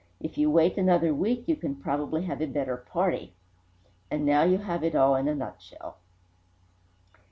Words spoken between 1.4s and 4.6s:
you can probably have a better party and now you